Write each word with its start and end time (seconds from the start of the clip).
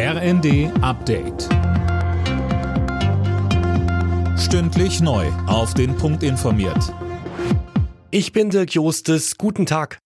RND 0.00 0.70
Update. 0.80 1.48
Stündlich 4.38 5.00
neu. 5.00 5.26
Auf 5.48 5.74
den 5.74 5.96
Punkt 5.96 6.22
informiert. 6.22 6.94
Ich 8.12 8.32
bin 8.32 8.50
Dirk 8.50 8.74
Jostes. 8.74 9.38
Guten 9.38 9.66
Tag. 9.66 9.98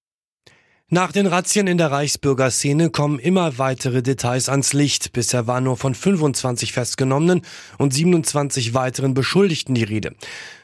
Nach 0.89 1.13
den 1.13 1.27
Razzien 1.27 1.67
in 1.67 1.77
der 1.77 1.91
Reichsbürgerszene 1.91 2.89
kommen 2.89 3.19
immer 3.19 3.59
weitere 3.59 4.03
Details 4.03 4.49
ans 4.49 4.73
Licht. 4.73 5.13
Bisher 5.13 5.47
war 5.47 5.61
nur 5.61 5.77
von 5.77 5.95
25 5.95 6.73
Festgenommenen 6.73 7.43
und 7.77 7.93
27 7.93 8.73
weiteren 8.73 9.13
Beschuldigten 9.13 9.75
die 9.75 9.85
Rede. 9.85 10.15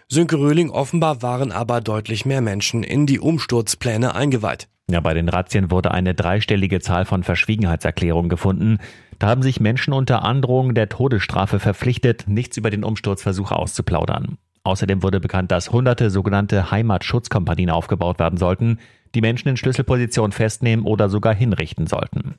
Sönke 0.09 0.39
Röhling 0.39 0.71
offenbar 0.71 1.21
waren 1.21 1.53
aber 1.53 1.83
deutlich 1.83 2.25
mehr 2.25 2.41
Menschen 2.41 2.83
in 2.83 3.05
die 3.05 3.21
Umsturzpläne 3.21 4.15
eingeweiht. 4.15 4.69
Ja, 4.91 5.01
bei 5.01 5.13
den 5.13 5.29
Razzien 5.29 5.71
wurde 5.71 5.91
eine 5.91 6.15
dreistellige 6.15 6.81
Zahl 6.81 7.05
von 7.05 7.23
Verschwiegenheitserklärungen 7.23 8.31
gefunden. 8.31 8.79
Da 9.19 9.29
haben 9.29 9.43
sich 9.43 9.61
Menschen 9.61 9.93
unter 9.93 10.25
Androhung 10.25 10.75
der 10.75 10.89
Todesstrafe 10.89 11.59
verpflichtet, 11.59 12.25
nichts 12.29 12.57
über 12.57 12.71
den 12.71 12.85
Umsturzversuch 12.85 13.51
auszuplaudern. 13.51 14.39
Außerdem 14.63 15.03
wurde 15.03 15.19
bekannt, 15.19 15.51
dass 15.51 15.73
hunderte 15.73 16.11
sogenannte 16.11 16.71
Heimatschutzkompanien 16.71 17.71
aufgebaut 17.71 18.19
werden 18.19 18.37
sollten, 18.37 18.79
die 19.15 19.21
Menschen 19.21 19.49
in 19.49 19.57
Schlüsselpositionen 19.57 20.33
festnehmen 20.33 20.85
oder 20.85 21.09
sogar 21.09 21.35
hinrichten 21.35 21.87
sollten. 21.87 22.35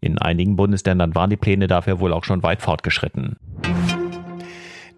In 0.00 0.18
einigen 0.18 0.56
Bundesländern 0.56 1.14
waren 1.14 1.30
die 1.30 1.36
Pläne 1.36 1.66
dafür 1.66 2.00
wohl 2.00 2.12
auch 2.12 2.24
schon 2.24 2.42
weit 2.42 2.62
fortgeschritten. 2.62 3.36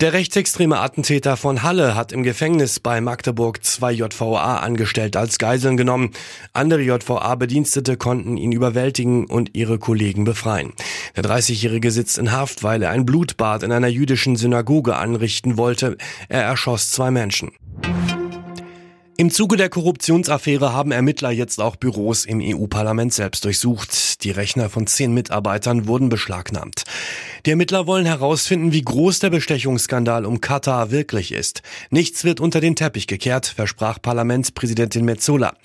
Der 0.01 0.13
rechtsextreme 0.13 0.79
Attentäter 0.79 1.37
von 1.37 1.65
Halle 1.65 1.97
hat 1.97 2.13
im 2.13 2.23
Gefängnis 2.23 2.79
bei 2.79 3.01
Magdeburg 3.01 3.65
zwei 3.65 3.91
JVA 3.91 4.59
angestellt 4.59 5.17
als 5.17 5.39
Geiseln 5.39 5.77
genommen. 5.77 6.13
Andere 6.53 6.83
JVA-Bedienstete 6.83 7.97
konnten 7.97 8.37
ihn 8.37 8.53
überwältigen 8.53 9.27
und 9.27 9.57
ihre 9.57 9.81
Kollegen 9.81 10.23
befreien. 10.23 10.73
Der 11.17 11.25
30-Jährige 11.25 11.91
sitzt 11.91 12.17
in 12.17 12.31
Haft, 12.31 12.63
weil 12.63 12.85
er 12.85 12.91
ein 12.91 13.07
Blutbad 13.07 13.65
in 13.65 13.73
einer 13.73 13.89
jüdischen 13.89 14.37
Synagoge 14.37 14.95
anrichten 14.95 15.57
wollte. 15.57 15.97
Er 16.29 16.43
erschoss 16.43 16.93
zwei 16.93 17.11
Menschen. 17.11 17.51
Im 19.21 19.33
Zuge 19.33 19.57
der 19.57 19.69
Korruptionsaffäre 19.69 20.73
haben 20.73 20.93
Ermittler 20.93 21.33
jetzt 21.33 21.61
auch 21.61 21.75
Büros 21.75 22.25
im 22.25 22.41
EU-Parlament 22.41 23.13
selbst 23.13 23.45
durchsucht. 23.45 24.23
Die 24.23 24.31
Rechner 24.31 24.71
von 24.71 24.87
zehn 24.87 25.13
Mitarbeitern 25.13 25.89
wurden 25.89 26.09
beschlagnahmt. 26.09 26.85
Die 27.45 27.51
Ermittler 27.51 27.89
wollen 27.89 28.07
herausfinden, 28.07 28.71
wie 28.71 28.83
groß 28.83 29.19
der 29.19 29.31
Bestechungsskandal 29.31 30.25
um 30.25 30.41
Katar 30.41 30.93
wirklich 30.93 31.33
ist. 31.33 31.63
Nichts 31.91 32.23
wird 32.23 32.39
unter 32.39 32.61
den 32.61 32.77
Teppich 32.77 33.09
gekehrt, 33.09 33.47
versprach 33.47 34.01
Parlamentspräsidentin 34.01 35.05
Metzola. 35.05 35.57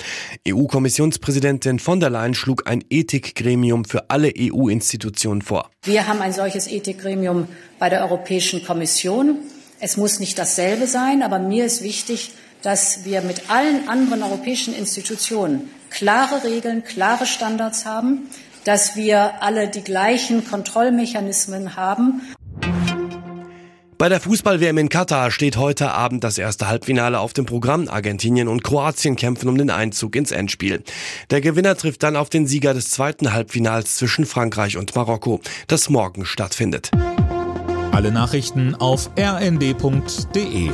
EU-Kommissionspräsidentin 0.48 1.78
von 1.78 2.00
der 2.00 2.10
Leyen 2.10 2.34
schlug 2.34 2.66
ein 2.66 2.84
Ethikgremium 2.90 3.86
für 3.86 4.10
alle 4.10 4.34
EU-Institutionen 4.36 5.44
vor. 5.44 5.70
Wir 5.84 6.08
haben 6.08 6.22
ein 6.22 6.34
solches 6.34 6.68
Ethikgremium 6.68 7.48
bei 7.78 7.90
der 7.90 8.02
Europäischen 8.02 8.66
Kommission. 8.66 9.38
Es 9.80 9.96
muss 9.96 10.20
nicht 10.20 10.40
dasselbe 10.40 10.88
sein, 10.88 11.22
aber 11.22 11.38
mir 11.38 11.66
ist 11.66 11.84
wichtig, 11.84 12.32
dass 12.64 13.06
wir 13.06 13.22
mit 13.22 13.50
allen 13.52 13.88
anderen 13.88 14.24
europäischen 14.24 14.74
Institutionen 14.74 15.70
klare 15.92 16.44
Regeln, 16.44 16.84
klare 16.84 17.28
Standards 17.28 17.86
haben, 17.86 18.30
dass 18.64 18.96
wir 18.96 19.44
alle 19.44 19.68
die 19.68 19.84
gleichen 19.84 20.48
Kontrollmechanismen 20.48 21.76
haben. 21.76 22.22
Bei 23.98 24.10
der 24.10 24.20
Fußball-WM 24.20 24.78
in 24.80 24.90
Katar 24.90 25.32
steht 25.32 25.56
heute 25.56 25.92
Abend 25.92 26.24
das 26.24 26.38
erste 26.38 26.68
Halbfinale 26.68 27.20
auf 27.20 27.32
dem 27.32 27.46
Programm. 27.46 27.88
Argentinien 27.88 28.48
und 28.48 28.64
Kroatien 28.64 29.16
kämpfen 29.16 29.48
um 29.48 29.58
den 29.58 29.70
Einzug 29.70 30.16
ins 30.16 30.32
Endspiel. 30.32 30.84
Der 31.30 31.42
Gewinner 31.42 31.78
trifft 31.78 32.04
dann 32.04 32.16
auf 32.16 32.30
den 32.30 32.48
Sieger 32.48 32.74
des 32.74 32.90
zweiten 32.90 33.34
Halbfinals 33.34 33.96
zwischen 33.96 34.26
Frankreich 34.26 34.78
und 34.78 34.96
Marokko, 34.96 35.42
das 35.68 35.90
morgen 35.90 36.26
stattfindet. 36.26 36.92
Alle 37.92 38.12
Nachrichten 38.12 38.76
auf 38.76 39.10
rnd.de 39.18 40.72